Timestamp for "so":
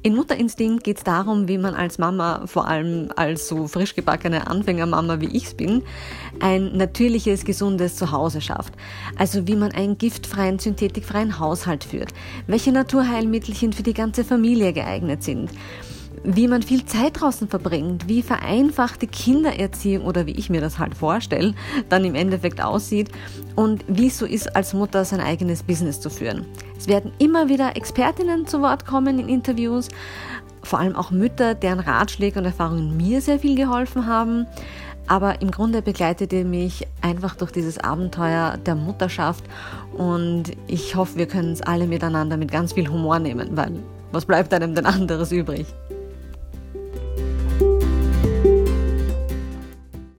3.48-3.66, 24.18-24.26